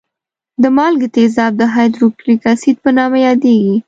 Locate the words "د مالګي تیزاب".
0.61-1.51